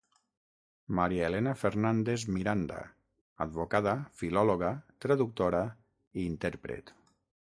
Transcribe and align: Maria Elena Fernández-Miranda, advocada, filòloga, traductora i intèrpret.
Maria 0.99 1.25
Elena 1.31 1.51
Fernández-Miranda, 1.63 2.79
advocada, 3.45 3.93
filòloga, 4.21 4.71
traductora 5.07 5.61
i 6.23 6.27
intèrpret. 6.31 6.91